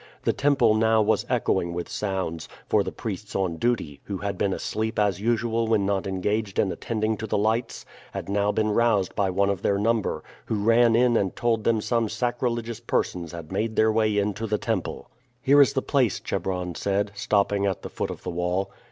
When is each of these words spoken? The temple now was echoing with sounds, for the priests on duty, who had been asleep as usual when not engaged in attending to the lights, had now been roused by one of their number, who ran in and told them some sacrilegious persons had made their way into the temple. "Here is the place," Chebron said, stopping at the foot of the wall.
The 0.23 0.33
temple 0.33 0.73
now 0.73 1.03
was 1.03 1.27
echoing 1.29 1.75
with 1.75 1.87
sounds, 1.87 2.49
for 2.65 2.81
the 2.83 2.91
priests 2.91 3.35
on 3.35 3.57
duty, 3.57 4.01
who 4.05 4.17
had 4.17 4.35
been 4.35 4.51
asleep 4.51 4.97
as 4.97 5.21
usual 5.21 5.67
when 5.67 5.85
not 5.85 6.07
engaged 6.07 6.57
in 6.57 6.71
attending 6.71 7.17
to 7.17 7.27
the 7.27 7.37
lights, 7.37 7.85
had 8.11 8.27
now 8.27 8.51
been 8.51 8.71
roused 8.71 9.13
by 9.15 9.29
one 9.29 9.51
of 9.51 9.61
their 9.61 9.77
number, 9.77 10.23
who 10.47 10.63
ran 10.63 10.95
in 10.95 11.15
and 11.15 11.35
told 11.35 11.65
them 11.65 11.81
some 11.81 12.09
sacrilegious 12.09 12.79
persons 12.79 13.31
had 13.31 13.51
made 13.51 13.75
their 13.75 13.91
way 13.91 14.17
into 14.17 14.47
the 14.47 14.57
temple. 14.57 15.11
"Here 15.39 15.61
is 15.61 15.73
the 15.73 15.83
place," 15.83 16.19
Chebron 16.19 16.73
said, 16.73 17.11
stopping 17.13 17.67
at 17.67 17.83
the 17.83 17.89
foot 17.89 18.09
of 18.09 18.23
the 18.23 18.31
wall. 18.31 18.71